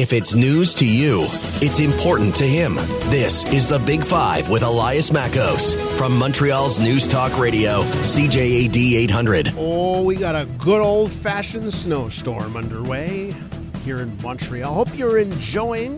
[0.00, 1.26] If it's news to you,
[1.60, 2.76] it's important to him.
[3.10, 9.52] This is the Big Five with Elias Makos from Montreal's News Talk Radio, CJAD 800.
[9.58, 13.34] Oh, we got a good old fashioned snowstorm underway
[13.84, 14.72] here in Montreal.
[14.72, 15.96] Hope you're enjoying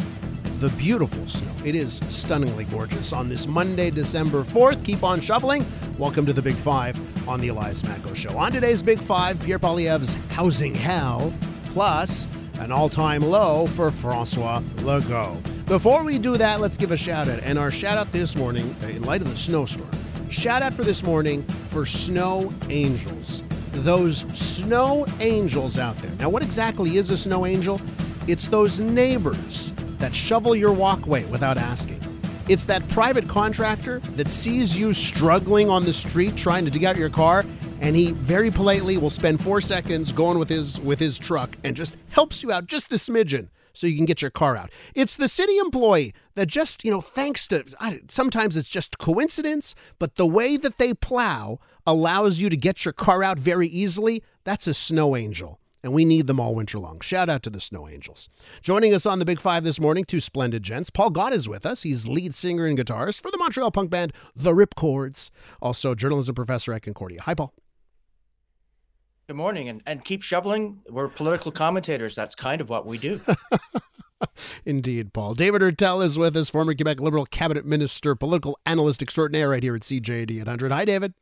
[0.59, 1.53] the beautiful snow.
[1.65, 4.85] It is stunningly gorgeous on this Monday, December 4th.
[4.85, 5.65] Keep on shoveling.
[5.97, 6.99] Welcome to the Big Five
[7.29, 8.37] on the Elias Makos Show.
[8.37, 11.33] On today's Big Five, Pierre Poilievre's Housing Hell,
[11.67, 12.27] plus
[12.61, 15.43] an all time low for Francois Legault.
[15.67, 17.41] Before we do that, let's give a shout out.
[17.43, 19.91] And our shout out this morning, in light of the snowstorm,
[20.29, 23.43] shout out for this morning for snow angels.
[23.73, 26.11] Those snow angels out there.
[26.17, 27.81] Now, what exactly is a snow angel?
[28.27, 32.01] It's those neighbors that shovel your walkway without asking.
[32.49, 36.97] It's that private contractor that sees you struggling on the street trying to dig out
[36.97, 37.45] your car
[37.83, 41.77] and he very politely will spend 4 seconds going with his with his truck and
[41.77, 44.71] just helps you out just a smidgen so you can get your car out.
[44.95, 47.65] It's the city employee that just, you know, thanks to
[48.09, 52.93] sometimes it's just coincidence, but the way that they plow allows you to get your
[52.93, 54.23] car out very easily.
[54.45, 57.01] That's a snow angel and we need them all winter long.
[57.01, 58.29] Shout out to the Snow Angels.
[58.61, 60.91] Joining us on the Big Five this morning, two splendid gents.
[60.91, 61.83] Paul Gott is with us.
[61.83, 66.73] He's lead singer and guitarist for the Montreal punk band The Ripcordz, also journalism professor
[66.73, 67.23] at Concordia.
[67.23, 67.53] Hi, Paul.
[69.29, 70.81] Good morning, and, and keep shoveling.
[70.91, 72.15] We're political commentators.
[72.15, 73.21] That's kind of what we do.
[74.65, 75.35] Indeed, Paul.
[75.35, 79.77] David Heurtel is with us, former Quebec Liberal cabinet minister, political analyst extraordinaire right here
[79.77, 80.73] at CJAD 800.
[80.73, 81.15] Hi, David.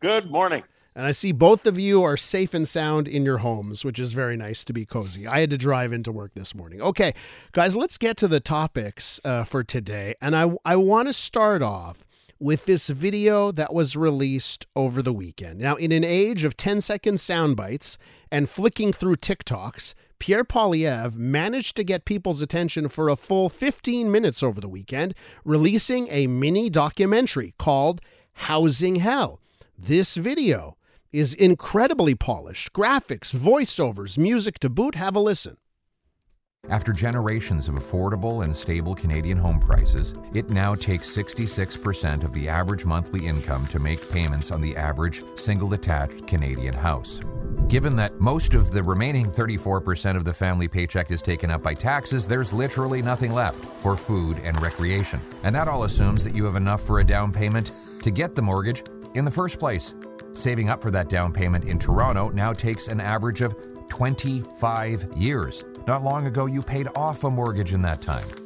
[0.00, 0.64] Good morning.
[0.96, 4.12] And I see both of you are safe and sound in your homes, which is
[4.12, 5.26] very nice to be cozy.
[5.26, 6.82] I had to drive into work this morning.
[6.82, 7.14] Okay,
[7.52, 10.16] guys, let's get to the topics uh, for today.
[10.20, 12.04] And I, I want to start off
[12.42, 15.60] with this video that was released over the weekend.
[15.60, 17.98] Now, in an age of 10 second sound bites
[18.32, 24.10] and flicking through TikToks, Pierre Poilievre managed to get people's attention for a full 15
[24.10, 28.00] minutes over the weekend, releasing a mini documentary called
[28.32, 29.40] Housing Hell.
[29.78, 30.76] This video
[31.12, 32.72] is incredibly polished.
[32.72, 34.96] Graphics, voiceovers, music to boot.
[34.96, 35.58] Have a listen.
[36.70, 42.48] After generations of affordable and stable Canadian home prices, it now takes 66% of the
[42.48, 47.20] average monthly income to make payments on the average single detached Canadian house.
[47.66, 51.74] Given that most of the remaining 34% of the family paycheck is taken up by
[51.74, 55.20] taxes, there's literally nothing left for food and recreation.
[55.42, 58.42] And that all assumes that you have enough for a down payment to get the
[58.42, 58.84] mortgage
[59.14, 59.96] in the first place.
[60.30, 63.56] Saving up for that down payment in Toronto now takes an average of
[63.88, 65.64] 25 years.
[65.86, 68.41] Not long ago, you paid off a mortgage in that time.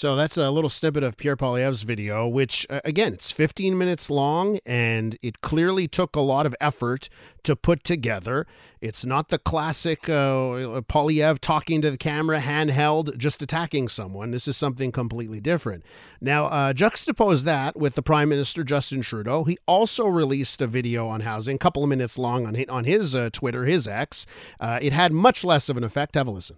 [0.00, 4.08] So that's a little snippet of Pierre Poilievre's video, which, uh, again, it's 15 minutes
[4.08, 7.10] long and it clearly took a lot of effort
[7.42, 8.46] to put together.
[8.80, 14.30] It's not the classic uh, Poilievre talking to the camera, handheld, just attacking someone.
[14.30, 15.84] This is something completely different.
[16.18, 19.44] Now, uh, juxtapose that with the Prime Minister Justin Trudeau.
[19.44, 23.14] He also released a video on housing, a couple of minutes long on, on his
[23.14, 24.24] uh, Twitter, his X.
[24.58, 26.14] Uh, it had much less of an effect.
[26.14, 26.56] Have a listen.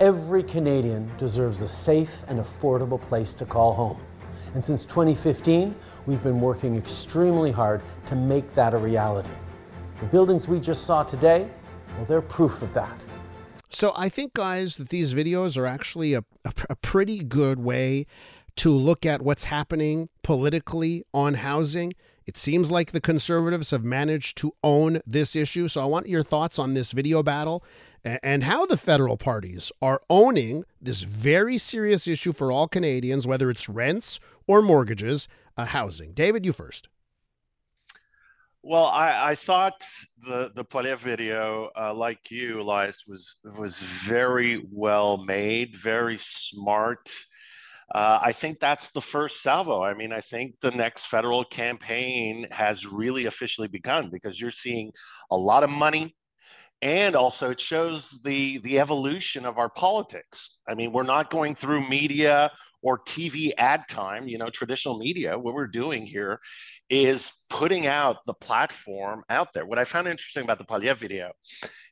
[0.00, 4.00] Every Canadian deserves a safe and affordable place to call home.
[4.54, 5.74] And since 2015,
[6.06, 9.28] we've been working extremely hard to make that a reality.
[10.00, 11.50] The buildings we just saw today,
[11.96, 13.04] well, they're proof of that.
[13.68, 18.06] So I think, guys, that these videos are actually a, a, a pretty good way
[18.56, 21.92] to look at what's happening politically on housing.
[22.24, 25.68] It seems like the conservatives have managed to own this issue.
[25.68, 27.62] So I want your thoughts on this video battle
[28.04, 33.50] and how the federal parties are owning this very serious issue for all Canadians, whether
[33.50, 36.12] it's rents or mortgages, uh, housing.
[36.12, 36.88] David, you first.
[38.62, 39.82] Well, I, I thought
[40.22, 47.10] the the Poilievre video, uh, like you, Elias, was was very well made, very smart.
[47.94, 49.82] Uh, I think that's the first salvo.
[49.82, 54.92] I mean, I think the next federal campaign has really officially begun because you're seeing
[55.30, 56.14] a lot of money
[56.82, 61.54] and also it shows the the evolution of our politics i mean we're not going
[61.54, 62.50] through media
[62.82, 66.38] or tv ad time you know traditional media what we're doing here
[66.88, 71.30] is putting out the platform out there what i found interesting about the Poilievre video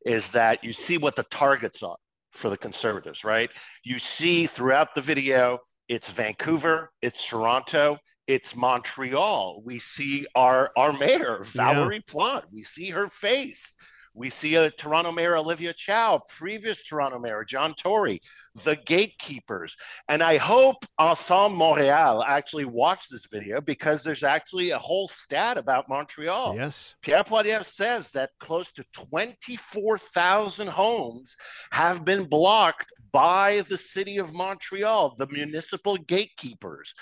[0.06, 1.96] is that you see what the targets are
[2.32, 3.50] for the conservatives right
[3.84, 5.58] you see throughout the video
[5.88, 7.98] it's vancouver it's toronto
[8.28, 9.62] it's Montreal.
[9.64, 12.12] We see our our mayor Valerie yeah.
[12.12, 12.46] Plante.
[12.52, 13.74] We see her face.
[14.18, 18.20] We see a Toronto Mayor Olivia Chow, previous Toronto Mayor John Tory,
[18.64, 19.76] the gatekeepers.
[20.08, 25.56] And I hope Ensemble Montréal actually watched this video because there's actually a whole stat
[25.56, 26.56] about Montreal.
[26.56, 26.96] Yes.
[27.00, 31.36] Pierre Poilievre says that close to 24,000 homes
[31.70, 36.94] have been blocked by the city of Montreal, the municipal gatekeepers.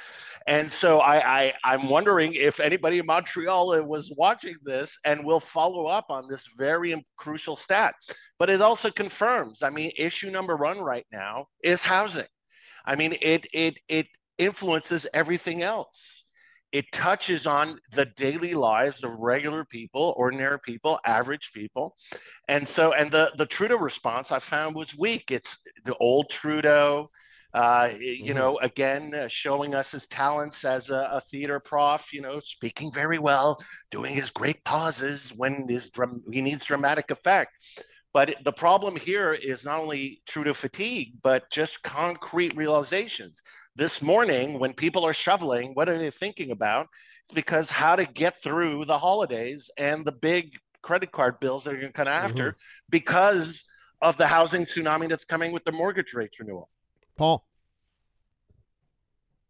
[0.47, 5.25] And so I, I I'm wondering if anybody in Montreal uh, was watching this and
[5.25, 7.95] will follow up on this very crucial stat.
[8.39, 12.27] But it also confirms, I mean, issue number one right now is housing.
[12.85, 14.07] I mean, it it it
[14.39, 16.26] influences everything else.
[16.77, 21.97] It touches on the daily lives of regular people, ordinary people, average people.
[22.49, 25.31] And so, and the, the Trudeau response I found was weak.
[25.31, 27.11] It's the old Trudeau,
[27.55, 28.35] uh, you mm-hmm.
[28.35, 32.93] know, again, uh, showing us his talents as a, a, theater prof, you know, speaking
[32.93, 33.57] very well,
[33.91, 35.91] doing his great pauses when his
[36.31, 37.53] he needs dramatic effect.
[38.13, 43.41] But the problem here is not only Trudeau fatigue, but just concrete realizations.
[43.77, 46.89] This morning, when people are shoveling, what are they thinking about?
[47.25, 51.75] It's because how to get through the holidays and the big credit card bills that
[51.75, 52.87] are going to come after mm-hmm.
[52.89, 53.65] because
[54.01, 56.71] of the housing tsunami that's coming with the mortgage rates renewal.
[57.19, 57.45] Paul.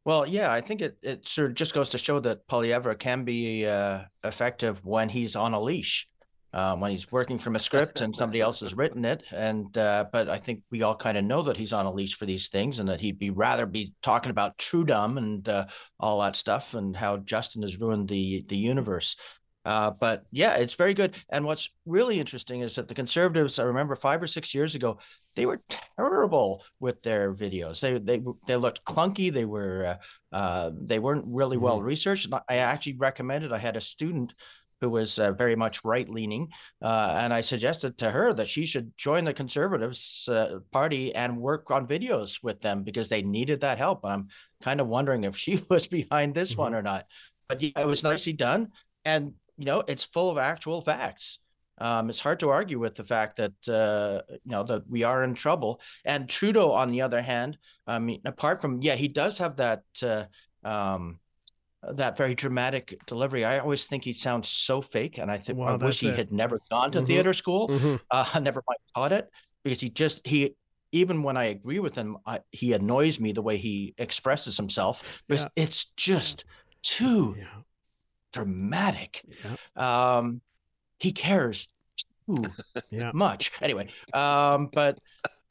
[0.05, 3.23] Well, yeah, I think it, it sort of just goes to show that Poilievre can
[3.23, 6.09] be uh, effective when he's on a leash
[6.57, 9.23] um, when he's working from a script and somebody else has written it.
[9.31, 12.15] And uh, but I think we all kind of know that he's on a leash
[12.15, 15.67] for these things, and that he'd be rather be talking about Trudum and uh,
[16.01, 19.17] all that stuff, and how Justin has ruined the the universe.
[19.67, 21.15] Uh, but yeah, it's very good.
[21.29, 24.99] And what's really interesting is that the conservatives, I remember five or six years ago,
[25.35, 25.61] they were
[25.99, 27.81] terrible with their videos.
[27.81, 29.31] They they they looked clunky.
[29.31, 29.99] They were
[30.33, 31.87] uh, uh, they weren't really well mm-hmm.
[31.87, 32.33] researched.
[32.49, 33.53] I actually recommended.
[33.53, 34.33] I had a student
[34.81, 36.49] who was uh, very much right leaning.
[36.83, 41.39] Uh, and I suggested to her that she should join the Conservatives uh, Party and
[41.39, 44.05] work on videos with them because they needed that help.
[44.05, 44.29] And I'm
[44.63, 46.63] kind of wondering if she was behind this mm-hmm.
[46.63, 47.07] one or not.
[47.49, 48.73] But yeah, it was nicely done.
[49.05, 51.39] And, you know, it's full of actual facts.
[51.79, 55.23] Um, it's hard to argue with the fact that uh, you know that we are
[55.23, 55.81] in trouble.
[56.07, 59.83] And Trudeau, on the other hand, I mean, apart from yeah, he does have that
[60.03, 60.25] uh,
[60.65, 61.19] um,
[61.95, 63.45] that very dramatic delivery.
[63.45, 66.17] I always think he sounds so fake, and I think I wish he it.
[66.17, 67.07] had never gone to mm-hmm.
[67.07, 67.69] theater school.
[67.69, 67.97] Mm-hmm.
[68.11, 69.29] Uh, never mind taught it
[69.63, 70.55] because he just he
[70.93, 75.23] even when I agree with him, I, he annoys me the way he expresses himself
[75.29, 75.65] because yeah.
[75.65, 76.45] it's just
[76.83, 77.45] too yeah.
[78.33, 79.25] dramatic.
[79.77, 80.17] Yeah.
[80.17, 80.41] Um,
[80.99, 81.69] he cares
[82.27, 82.45] too
[83.13, 83.53] much.
[83.61, 84.99] Anyway, um, but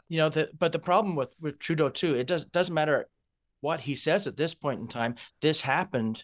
[0.08, 3.08] you know the but the problem with with Trudeau too, it does doesn't matter
[3.66, 6.24] what he says at this point in time, this happened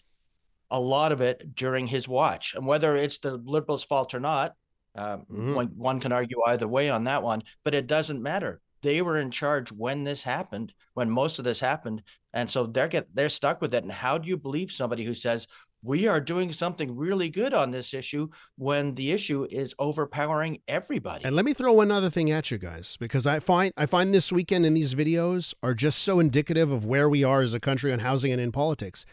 [0.70, 2.54] a lot of it during his watch.
[2.54, 4.54] And whether it's the liberals' fault or not,
[4.94, 5.54] um, mm-hmm.
[5.54, 8.60] one, one can argue either way on that one, but it doesn't matter.
[8.82, 12.88] They were in charge when this happened, when most of this happened, and so they're
[12.88, 13.82] get they're stuck with it.
[13.82, 15.48] And how do you believe somebody who says,
[15.82, 21.24] we are doing something really good on this issue when the issue is overpowering everybody.
[21.24, 24.14] And let me throw one other thing at you guys because I find I find
[24.14, 27.60] this weekend and these videos are just so indicative of where we are as a
[27.60, 29.04] country on housing and in politics.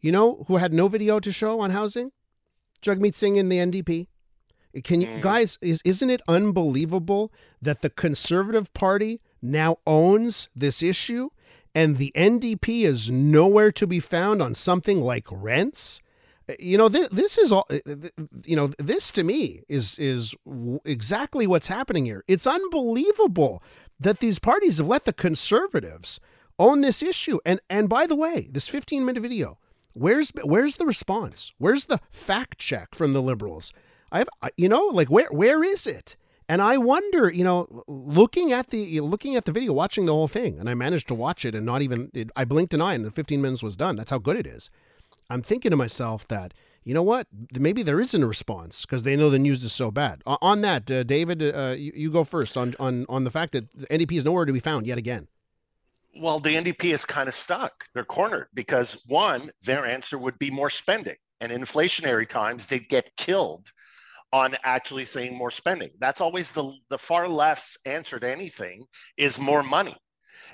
[0.00, 2.10] You know who had no video to show on housing?
[2.82, 4.08] Jagmeet Singh in the NDP.
[4.84, 5.22] Can you mm.
[5.22, 7.32] guys is isn't it unbelievable
[7.62, 11.30] that the Conservative Party now owns this issue
[11.74, 16.00] and the NDP is nowhere to be found on something like rents?
[16.58, 18.08] You know this, this is all eh, eh,
[18.44, 20.34] you know this to me is is
[20.84, 22.24] exactly what's happening here.
[22.26, 23.62] It's unbelievable
[24.00, 26.20] that these parties have let the conservatives
[26.58, 27.38] own this issue.
[27.44, 29.58] And and by the way this 15 minute video
[29.92, 31.52] where's where's the response?
[31.58, 33.72] Where's the fact check from the liberals?
[34.10, 36.16] I have you know like where where is it?
[36.50, 40.28] And i wonder you know looking at the looking at the video watching the whole
[40.28, 42.94] thing and i managed to watch it and not even it, i blinked an eye
[42.94, 43.96] and the 15 minutes was done.
[43.96, 44.70] That's how good it is
[45.30, 46.54] I'm thinking to myself that
[46.88, 47.26] you know what?
[47.52, 50.22] Maybe there isn't a response because they know the news is so bad.
[50.24, 53.70] On that, uh, David, uh, you, you, go first on, on on the fact that
[53.72, 55.28] the NDP is nowhere to be found yet again.
[56.18, 57.84] Well, the NDP is kind of stuck.
[57.92, 63.14] They're cornered because one, their answer would be more spending, and inflationary times, they'd get
[63.18, 63.70] killed
[64.32, 65.90] on actually saying more spending.
[66.00, 68.86] That's always the the far left's answer to anything
[69.18, 69.96] is more money,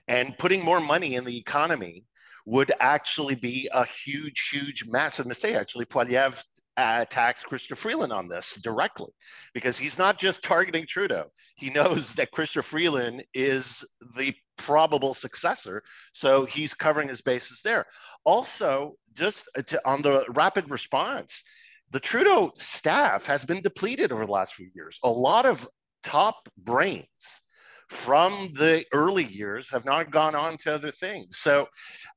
[0.09, 2.07] and putting more money in the economy
[2.47, 5.57] would actually be a huge, huge, massive mistake.
[5.57, 6.45] Actually, Poilievre
[6.77, 9.11] uh, attacks Chrystia Freeland on this directly
[9.55, 11.31] because he's not just targeting Trudeau.
[11.57, 13.85] He knows that Chrystia Freeland is
[14.17, 15.83] the probable successor.
[16.13, 17.87] So he's covering his bases there.
[18.25, 21.43] Also, just to, on the rapid response,
[21.91, 24.99] the Trudeau staff has been depleted over the last few years.
[25.05, 25.67] A lot of
[26.03, 27.44] top brains
[27.89, 31.39] from the early years have not gone on to other things.
[31.39, 31.69] So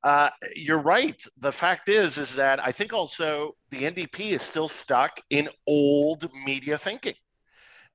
[0.03, 1.21] uh, you're right.
[1.39, 6.31] The fact is, is that I think also the NDP is still stuck in old
[6.45, 7.15] media thinking.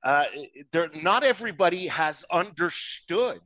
[0.03, 0.25] Uh,
[0.71, 3.41] there, not everybody has understood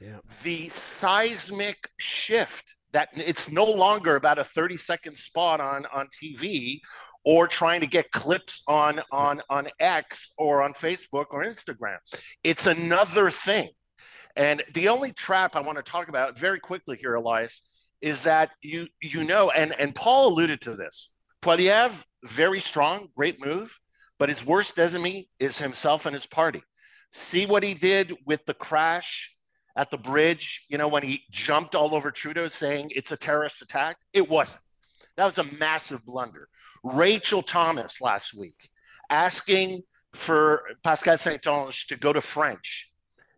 [0.00, 0.18] Yeah.
[0.42, 6.80] The seismic shift that it's no longer about a 30 second spot on on TV
[7.24, 11.98] or trying to get clips on on on X or on Facebook or Instagram.
[12.42, 13.68] It's another thing.
[14.36, 17.62] And the only trap I want to talk about very quickly here, Elias,
[18.00, 21.10] is that you you know, and and Paul alluded to this.
[21.42, 23.76] Poilievre, very strong, great move,
[24.18, 26.62] but his worst enemy is himself and his party.
[27.10, 29.30] See what he did with the crash
[29.76, 33.62] at the bridge, you know, when he jumped all over Trudeau saying it's a terrorist
[33.62, 33.96] attack?
[34.12, 34.62] It wasn't.
[35.16, 36.48] That was a massive blunder.
[36.82, 38.68] Rachel Thomas last week
[39.10, 39.82] asking
[40.14, 42.90] for Pascal Saint-Onge to go to French.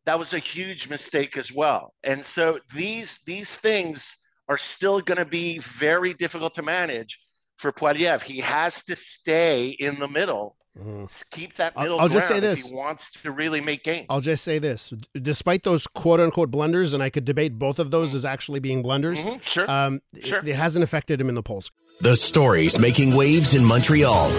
[0.06, 1.94] That was a huge mistake as well.
[2.04, 4.16] And so these these things
[4.48, 7.18] are still going to be very difficult to manage
[7.56, 8.22] for Poilievre.
[8.22, 11.04] He has to stay in the middle Mm-hmm.
[11.30, 14.06] Keep that middle I'll, I'll just say this: he wants to really make gains.
[14.10, 17.92] I'll just say this: despite those quote unquote blunders, and I could debate both of
[17.92, 19.38] those as actually being blunders, mm-hmm.
[19.40, 19.70] sure.
[19.70, 20.40] Um, sure.
[20.40, 21.70] It, it hasn't affected him in the polls.
[22.00, 24.30] The stories making waves in Montreal.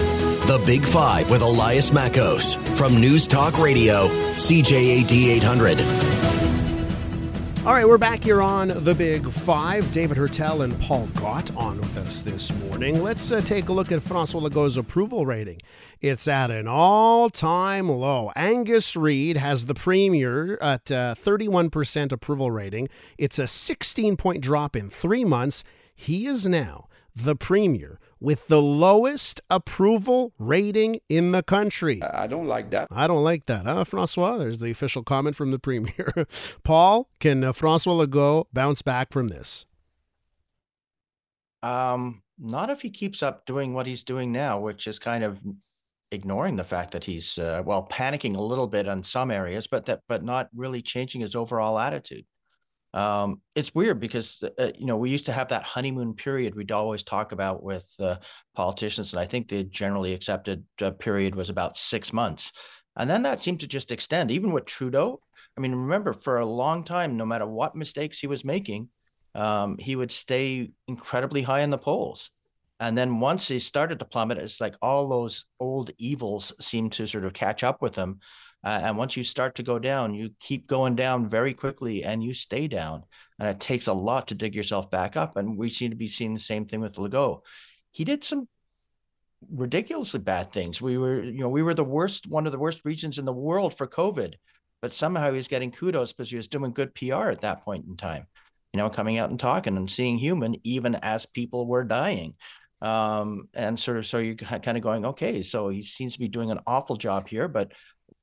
[0.46, 6.45] The Big Five with Elias Makos from News Talk Radio, CJAD 800.
[7.66, 9.90] All right, we're back here on The Big Five.
[9.90, 13.02] David Heurtel and Paul Gott on with us this morning.
[13.02, 15.60] Let's uh, take a look at Francois Legault's approval rating.
[16.00, 18.30] It's at an all time low.
[18.36, 22.88] Angus Reid has the premier at uh, 31% approval rating.
[23.18, 25.64] It's a 16 point drop in three months.
[25.92, 32.02] He is now the premier with the lowest approval rating in the country.
[32.02, 32.88] I don't like that.
[32.90, 34.38] I don't like that, huh, Francois?
[34.38, 36.26] There's the official comment from the premier.
[36.62, 39.66] Paul, can uh, Francois Legault bounce back from this?
[41.62, 45.42] Um, not if he keeps up doing what he's doing now, which is kind of
[46.12, 49.86] ignoring the fact that he's uh, well panicking a little bit on some areas, but
[49.86, 52.24] that but not really changing his overall attitude.
[52.96, 56.72] Um, it's weird because uh, you know we used to have that honeymoon period we'd
[56.72, 58.16] always talk about with uh,
[58.54, 62.52] politicians, and I think the generally accepted uh, period was about six months,
[62.96, 64.30] and then that seemed to just extend.
[64.30, 65.20] Even with Trudeau,
[65.58, 68.88] I mean, remember for a long time, no matter what mistakes he was making,
[69.34, 72.30] um, he would stay incredibly high in the polls.
[72.80, 77.06] And then once he started to plummet, it's like all those old evils seemed to
[77.06, 78.20] sort of catch up with him.
[78.66, 82.20] Uh, and once you start to go down, you keep going down very quickly and
[82.20, 83.04] you stay down.
[83.38, 85.36] And it takes a lot to dig yourself back up.
[85.36, 87.42] And we seem to be seeing the same thing with Legault.
[87.92, 88.48] He did some
[89.52, 90.82] ridiculously bad things.
[90.82, 93.32] We were, you know, we were the worst, one of the worst regions in the
[93.32, 94.34] world for COVID,
[94.82, 97.86] but somehow he was getting kudos because he was doing good PR at that point
[97.86, 98.26] in time,
[98.72, 102.34] you know, coming out and talking and seeing human even as people were dying.
[102.82, 106.28] Um, and sort of, so you're kind of going, okay, so he seems to be
[106.28, 107.72] doing an awful job here, but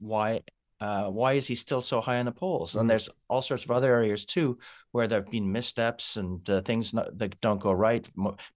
[0.03, 0.41] why
[0.83, 2.71] uh, why is he still so high in the polls?
[2.71, 2.79] Mm-hmm.
[2.81, 4.57] And there's all sorts of other areas too
[4.91, 8.05] where there have been missteps and uh, things not, that don't go right.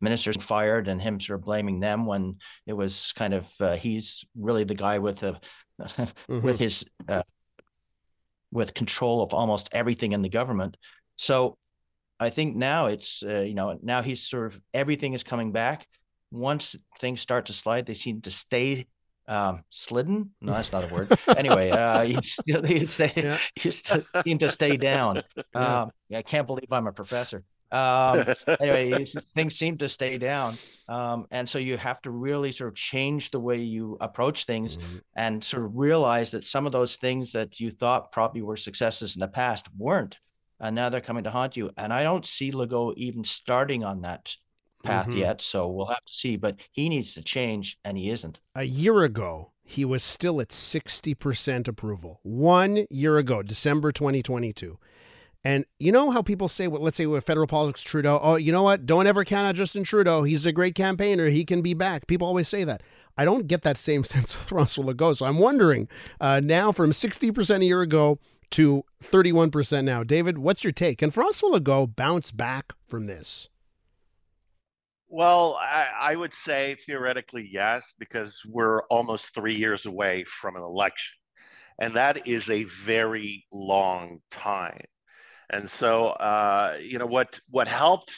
[0.01, 2.35] Ministers fired and him sort of blaming them when
[2.65, 5.39] it was kind of uh, he's really the guy with the
[5.81, 6.41] mm-hmm.
[6.41, 7.23] with his uh,
[8.51, 10.75] with control of almost everything in the government.
[11.15, 11.57] So
[12.19, 15.87] I think now it's uh, you know now he's sort of everything is coming back.
[16.29, 18.85] Once things start to slide, they seem to stay
[19.27, 20.31] um, slidden.
[20.41, 21.17] No, that's not a word.
[21.37, 23.37] anyway, uh, you stay, yeah.
[23.63, 25.23] you seem to stay down.
[25.53, 27.43] Um, I can't believe I'm a professor.
[27.71, 28.25] Um,
[28.59, 30.55] anyway, things seem to stay down,
[30.87, 34.77] um, and so you have to really sort of change the way you approach things,
[34.77, 34.97] mm-hmm.
[35.15, 39.15] and sort of realize that some of those things that you thought probably were successes
[39.15, 40.17] in the past weren't,
[40.59, 41.71] and now they're coming to haunt you.
[41.75, 44.35] And I don't see Legault even starting on that
[44.83, 45.17] path mm-hmm.
[45.17, 46.37] yet, so we'll have to see.
[46.37, 48.39] But he needs to change, and he isn't.
[48.55, 52.19] A year ago, he was still at 60% approval.
[52.23, 54.79] One year ago, December 2022.
[55.43, 58.51] And you know how people say, well, let's say with federal politics, Trudeau, oh, you
[58.51, 58.85] know what?
[58.85, 60.23] Don't ever count out Justin Trudeau.
[60.23, 61.27] He's a great campaigner.
[61.27, 62.07] He can be back.
[62.07, 62.81] People always say that.
[63.17, 65.17] I don't get that same sense of Francois Legault.
[65.17, 65.87] So I'm wondering
[66.19, 68.19] uh, now from 60% a year ago
[68.51, 70.03] to 31% now.
[70.03, 70.99] David, what's your take?
[70.99, 73.49] Can Francois Legault bounce back from this?
[75.09, 80.61] Well, I, I, would say theoretically yes, because we're almost three years away from an
[80.61, 81.15] election.
[81.79, 84.81] And that is a very long time.
[85.49, 88.15] And so, uh, you know, what, what helped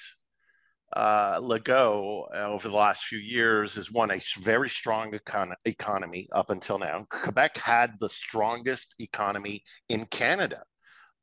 [0.95, 6.27] uh, Legault uh, over the last few years is one, a very strong econ- economy
[6.33, 7.05] up until now.
[7.11, 10.63] Quebec had the strongest economy in Canada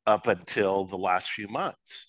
[0.05, 2.06] up until the last few months.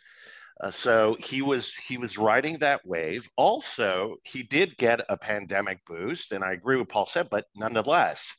[0.61, 3.29] Uh, so he was he was riding that wave.
[3.37, 8.35] Also, he did get a pandemic boost, and I agree with Paul said, but nonetheless,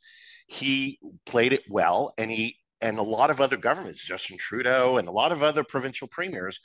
[0.46, 5.08] he played it well, and he and a lot of other governments, Justin Trudeau and
[5.08, 6.58] a lot of other provincial premiers,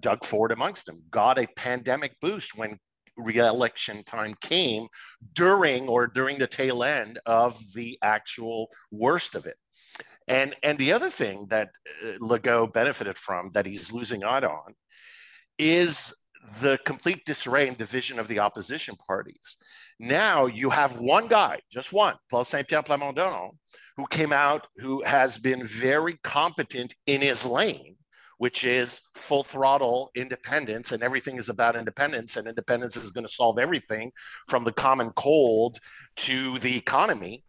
[0.00, 2.78] Doug Ford amongst them, got a pandemic boost when
[3.16, 4.86] re-election time came
[5.32, 9.56] during or during the tail end of the actual worst of it.
[10.28, 11.70] And and the other thing that
[12.04, 14.74] uh, Legault benefited from that he's losing out on
[15.58, 16.14] is
[16.60, 19.56] the complete disarray and division of the opposition parties.
[19.98, 23.50] Now you have one guy, just one, Paul Saint Pierre Plamondon,
[23.96, 27.96] who came out who has been very competent in his lane,
[28.38, 33.32] which is full throttle independence, and everything is about independence, and independence is going to
[33.32, 34.12] solve everything
[34.48, 35.78] from the common cold
[36.16, 37.42] to the economy.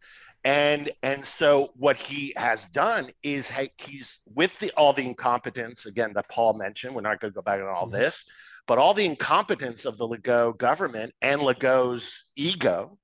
[0.44, 6.13] And and so what he has done is he's with the all the incompetence again
[6.13, 6.96] that Paul mentioned.
[6.96, 7.96] We're not going to go back on all mm-hmm.
[7.96, 8.29] this,
[8.67, 12.98] but all the incompetence of the Legault government and Legault's ego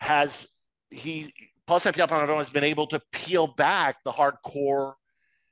[0.00, 0.48] has
[0.90, 1.32] he
[1.66, 4.94] Paul Saint-Pierre has been able to peel back the hardcore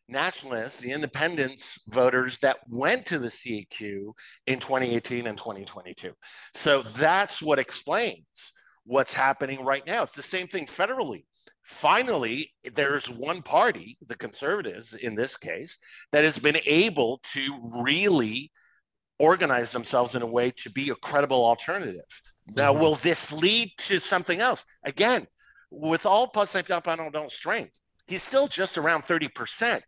[0.08, 4.12] nationalists, the independence voters that went to the CAQ
[4.46, 6.12] in 2018 and 2022.
[6.52, 8.52] So that's what explains
[8.84, 10.02] what's happening right now.
[10.02, 11.24] It's the same thing federally.
[11.62, 15.78] Finally, there's one party, the conservatives in this case,
[16.10, 18.50] that has been able to really
[19.18, 22.02] organize themselves in a way to be a credible alternative.
[22.56, 22.82] Now, mm-hmm.
[22.82, 24.64] will this lead to something else?
[24.84, 25.26] Again,
[25.70, 29.80] with all Paul Saint-Pierre Plamondon's strength, he's still just around 30%.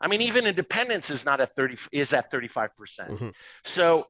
[0.00, 2.76] I mean, even independence is not at 30, is at 35%.
[2.76, 3.28] percent mm hmm
[3.64, 4.06] So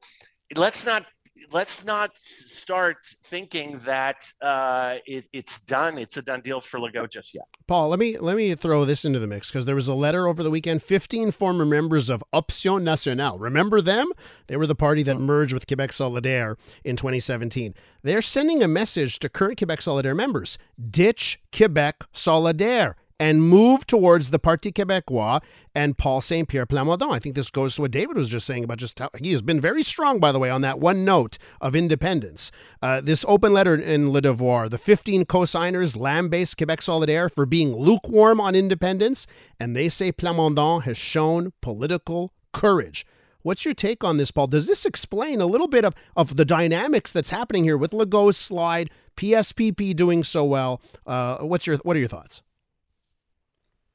[0.55, 1.05] let's not
[1.51, 5.97] let's not start thinking that uh, it, it's done.
[5.97, 7.45] It's a done deal for Legault just yet.
[7.67, 10.27] Paul, let me let me throw this into the mix because there was a letter
[10.27, 10.83] over the weekend.
[10.83, 13.37] Fifteen former members of Option Nationale.
[13.37, 14.11] Remember them?
[14.47, 17.73] They were the party that merged with Quebec Solidaire in 2017.
[18.03, 20.57] They're sending a message to current Quebec Solidaire members:
[20.89, 25.43] ditch Quebec Solidaire and move towards the Parti Québécois
[25.75, 27.13] and Paul Saint Pierre Plamondon.
[27.13, 29.43] I think this goes to what David was just saying about just how he has
[29.43, 32.51] been very strong, by the way, on that one note of independence.
[32.81, 37.45] Uh, this open letter in Le Devoir, the 15 co signers lambaste Quebec Solidaire for
[37.45, 39.27] being lukewarm on independence,
[39.59, 43.05] and they say Plamondon has shown political courage.
[43.43, 44.47] What's your take on this, Paul?
[44.47, 48.39] Does this explain a little bit of, of the dynamics that's happening here with Legault's
[48.39, 50.81] slide, PSPP doing so well?
[51.05, 52.41] Uh, what's your what are your thoughts?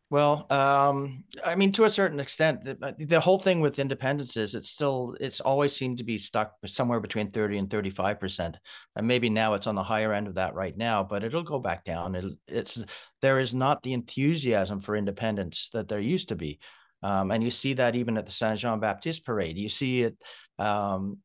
[0.08, 4.36] Well, um, I mean, to a certain extent, the, uh, the, whole thing with independence
[4.36, 8.20] is it's still it's always seemed to be stuck somewhere between thirty and thirty five
[8.20, 8.56] percent,
[8.94, 11.58] and maybe now it's on the higher end of that right now, but it'll go
[11.58, 12.14] back down.
[12.14, 12.84] It, it's
[13.20, 16.60] there is not the enthusiasm for independence that there used to be,
[17.02, 19.58] um, and you see that even at the Saint Jean Baptiste parade.
[19.58, 20.16] You see it.
[20.56, 21.18] Um,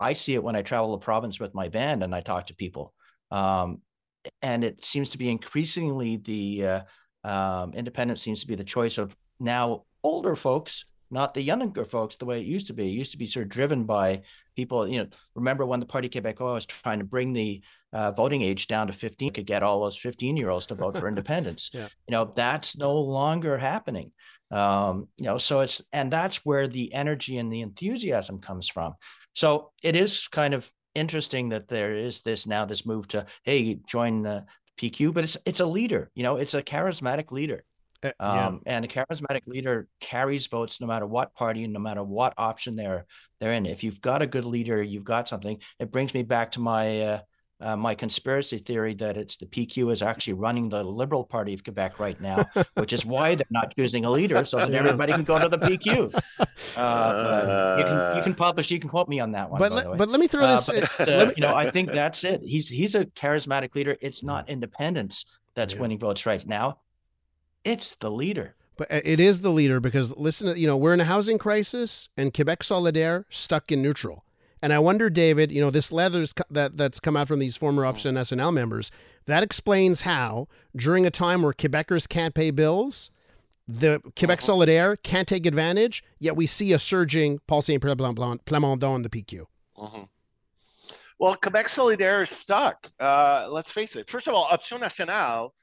[0.00, 2.54] I see it when I travel the province with my band and I talk to
[2.54, 2.94] people,
[3.30, 3.82] um,
[4.40, 6.80] and it seems to be increasingly the uh,
[7.24, 12.16] um, independence seems to be the choice of now older folks, not the younger folks,
[12.16, 12.88] the way it used to be.
[12.88, 14.22] It used to be sort of driven by
[14.56, 14.88] people.
[14.88, 18.66] You know, remember when the Parti Québécois was trying to bring the uh, voting age
[18.66, 21.70] down to 15, could get all those 15 year olds to vote for independence.
[21.74, 21.88] yeah.
[22.08, 24.12] You know, that's no longer happening.
[24.50, 28.94] Um, you know, so it's and that's where the energy and the enthusiasm comes from.
[29.34, 33.78] So it is kind of interesting that there is this now this move to hey
[33.86, 34.44] join the
[34.82, 36.10] PQ, but it's it's a leader.
[36.14, 37.64] You know, it's a charismatic leader.
[38.04, 38.46] Uh, yeah.
[38.48, 42.74] um, and a charismatic leader carries votes no matter what party, no matter what option
[42.74, 43.06] they're
[43.38, 43.64] they're in.
[43.64, 45.60] If you've got a good leader, you've got something.
[45.78, 47.20] It brings me back to my uh,
[47.62, 51.62] uh, my conspiracy theory that it's the PQ is actually running the Liberal Party of
[51.62, 52.44] Quebec right now,
[52.74, 55.58] which is why they're not choosing a leader so that everybody can go to the
[55.58, 56.12] PQ.
[56.76, 59.58] Uh, uh, you can you can publish, you can quote me on that one.
[59.58, 60.88] But let, but let me throw uh, this.
[60.98, 62.40] But, uh, me, you know, I think that's it.
[62.42, 63.96] He's he's a charismatic leader.
[64.00, 65.80] It's not independence that's yeah.
[65.80, 66.78] winning votes right now.
[67.64, 68.56] It's the leader.
[68.76, 71.38] But uh, it is the leader because listen, to, you know, we're in a housing
[71.38, 74.24] crisis and Quebec Solidaire stuck in neutral.
[74.62, 77.84] And I wonder, David, you know, this leather that that's come out from these former
[77.84, 78.92] Option Nationale members,
[79.26, 80.46] that explains how,
[80.76, 83.10] during a time where Quebecers can't pay bills,
[83.66, 84.52] the Quebec uh-huh.
[84.52, 89.46] Solidaire can't take advantage, yet we see a surging Paul Saint Plamondon in the PQ.
[89.76, 90.04] Uh-huh.
[91.18, 92.90] Well, Quebec Solidaire is stuck.
[93.00, 94.08] Uh, let's face it.
[94.08, 95.54] First of all, Option Nationale,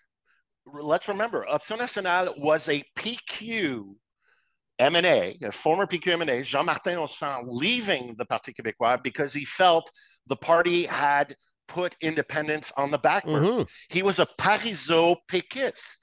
[0.65, 3.95] let's remember, Option Nationale was a PQ
[4.79, 9.89] MNA, a former PQ MNA, Jean-Martin Aussant, leaving the Parti Québécois because he felt
[10.27, 11.35] the party had
[11.67, 13.45] put independence on the back burner.
[13.45, 13.63] Mm-hmm.
[13.89, 15.97] He was a Parizeau Péquiste.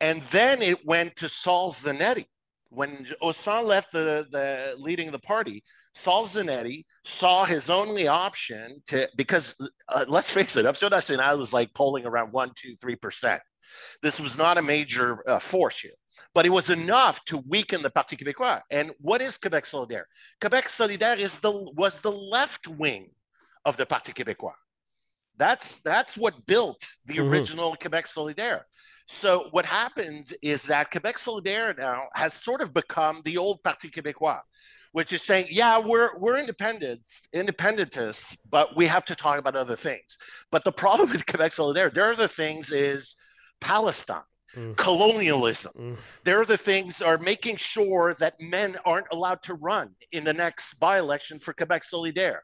[0.00, 2.26] And then it went to Sol Zanetti.
[2.70, 5.62] When Aussant left the, the leading the party,
[5.94, 9.54] Sol Zanetti saw his only option to because
[9.88, 13.42] uh, let's face it, Option Nationale was like polling around one, two, three percent.
[14.02, 15.92] This was not a major uh, force here.
[16.34, 18.60] But it was enough to weaken the Parti Québécois.
[18.70, 20.04] And what is Quebec Solidaire?
[20.40, 23.10] Quebec Solidaire is the was the left wing
[23.64, 24.54] of the Parti Québécois.
[25.36, 27.32] That's that's what built the mm-hmm.
[27.32, 28.62] original Quebec Solidaire.
[29.06, 33.88] So what happens is that Quebec Solidaire now has sort of become the old Parti
[33.88, 34.40] Québécois,
[34.92, 39.76] which is saying, yeah, we're we're independents, independentists, but we have to talk about other
[39.76, 40.16] things.
[40.50, 43.16] But the problem with Quebec Solidaire, there are the things is
[43.60, 44.22] Palestine.
[44.56, 44.76] Mm.
[44.76, 45.72] colonialism.
[45.78, 45.96] Mm.
[46.24, 50.74] They're the things are making sure that men aren't allowed to run in the next
[50.74, 52.40] by-election for Quebec Solidaire.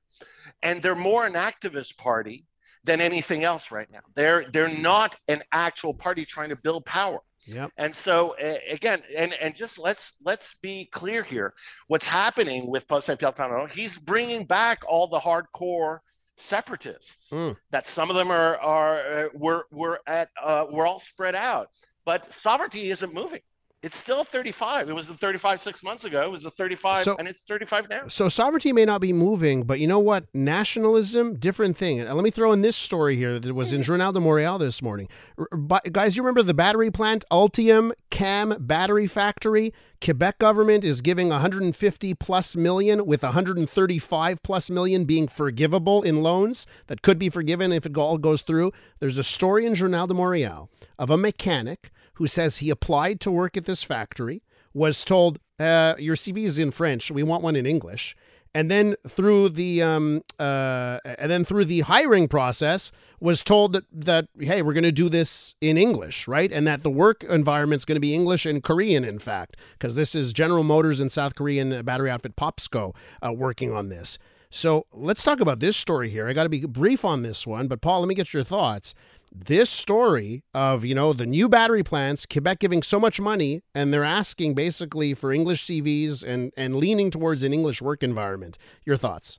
[0.62, 2.46] And they're more an activist party
[2.84, 4.00] than anything else right now.
[4.14, 7.20] They're they're not an actual party trying to build power.
[7.46, 7.72] Yep.
[7.76, 11.54] And so uh, again, and and just let's let's be clear here.
[11.88, 13.70] What's happening with Paul Saint Pierre Plamondon?
[13.70, 15.98] He's bringing back all the hardcore
[16.36, 17.30] separatists.
[17.32, 17.56] Mm.
[17.70, 21.68] That some of them are are uh, we're we're at uh, we're all spread out,
[22.08, 23.40] but sovereignty isn't moving
[23.82, 24.90] it's still 35.
[24.90, 26.22] It was the 35 six months ago.
[26.22, 28.08] It was the 35, so, and it's 35 now.
[28.08, 30.24] So sovereignty may not be moving, but you know what?
[30.34, 32.00] Nationalism, different thing.
[32.00, 33.86] And let me throw in this story here that was in mm-hmm.
[33.86, 35.08] Journal de Montréal this morning.
[35.38, 39.72] R- guys, you remember the battery plant, Ultium Cam Battery Factory?
[40.02, 46.66] Quebec government is giving 150 plus million, with 135 plus million being forgivable in loans
[46.88, 48.72] that could be forgiven if it all goes through.
[48.98, 50.68] There's a story in Journal de Montréal
[50.98, 54.42] of a mechanic who says he applied to work at this factory,
[54.74, 57.10] was told, uh, Your CV is in French.
[57.10, 58.16] We want one in English.
[58.54, 63.84] And then through the um, uh, and then through the hiring process was told that
[63.92, 67.84] that hey we're going to do this in English right and that the work environment's
[67.84, 71.34] going to be English and Korean in fact because this is General Motors and South
[71.34, 74.18] Korean battery outfit POSCO uh, working on this.
[74.50, 76.26] So let's talk about this story here.
[76.26, 78.94] I got to be brief on this one, but Paul, let me get your thoughts
[79.34, 83.92] this story of you know the new battery plants quebec giving so much money and
[83.92, 88.58] they're asking basically for english cvs and and leaning towards an english work environment.
[88.84, 89.38] Your thoughts?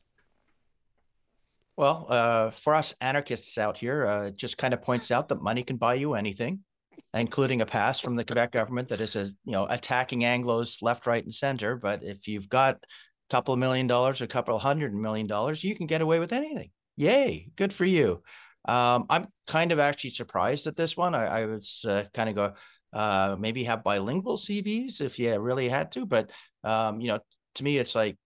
[1.78, 5.42] Well uh, for us anarchists out here uh, it just kind of points out that
[5.42, 6.60] money can buy you anything
[7.14, 11.08] including a pass from the quebec government that is a you know attacking anglos left
[11.08, 11.76] right and center.
[11.76, 12.78] But if you've got a
[13.30, 16.34] couple of million dollars a couple of hundred million dollars you can get away with
[16.34, 16.72] anything.
[16.98, 18.22] Yay good for you
[18.66, 21.16] um, I'm kind of actually surprised at this one.
[21.16, 22.54] I, I was uh, kind of go
[22.94, 26.32] uh, maybe have bilingual CVs if you really had to, but
[26.64, 27.20] um, you know,
[27.56, 28.18] to me, it's like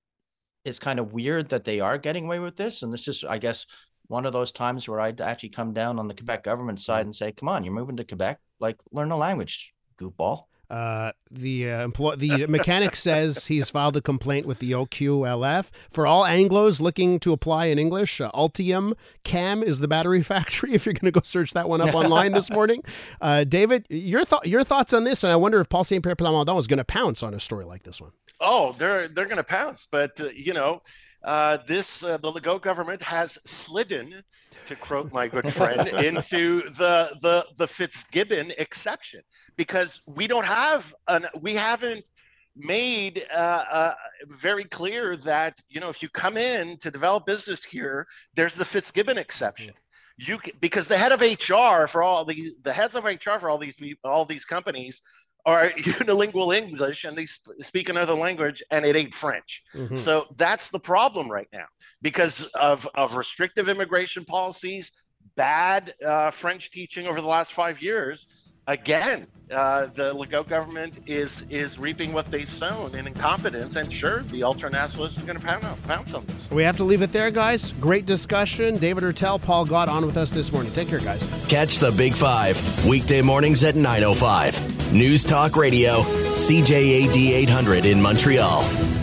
[0.65, 3.38] it's kind of weird that they are getting away with this, and this is, I
[3.38, 3.65] guess,
[4.08, 7.08] one of those times where I'd actually come down on the Quebec government side mm-hmm.
[7.08, 11.70] and say, "Come on, you're moving to Quebec, like learn a language, goofball." Uh, the
[11.70, 16.82] uh, employ- the mechanic says he's filed a complaint with the OQLF for all Anglo's
[16.82, 18.20] looking to apply in English.
[18.20, 20.74] Uh, Ultium Cam is the battery factory.
[20.74, 22.82] If you're going to go search that one up online this morning,
[23.22, 25.24] uh, David, your th- your thoughts on this?
[25.24, 27.66] And I wonder if Paul Saint Pierre Plamondon is going to pounce on a story
[27.66, 28.12] like this one.
[28.40, 30.82] Oh, they're they're going to pounce, but uh, you know,
[31.24, 34.24] uh, this the Legault government has slidden
[34.66, 39.22] to quote my good friend, into the the the Fitzgibbon exception
[39.58, 42.10] because we don't have an we haven't
[42.56, 43.94] made uh, uh,
[44.28, 48.66] very clear that you know if you come in to develop business here, there's the
[48.66, 49.74] Fitzgibbon exception.
[50.18, 53.50] You can, because the head of HR for all the the heads of HR for
[53.50, 55.02] all these all these companies
[55.45, 59.63] are unilingual English and they sp- speak another language and it ain't French.
[59.75, 59.95] Mm-hmm.
[59.95, 61.65] So that's the problem right now
[62.01, 64.91] because of, of restrictive immigration policies,
[65.36, 68.27] bad uh, French teaching over the last five years
[68.67, 74.21] again, uh, the Legault government is is reaping what they've sown in incompetence, and sure,
[74.23, 76.49] the ultranationalists are going to pound, pounce on this.
[76.49, 77.71] We have to leave it there, guys.
[77.73, 78.78] Great discussion.
[78.78, 80.71] David Heurtel, Paul Gott on with us this morning.
[80.73, 81.45] Take care, guys.
[81.49, 84.93] Catch the Big Five weekday mornings at 9:05.
[84.93, 86.02] News Talk Radio,
[86.34, 89.03] CJAD 800 in Montreal.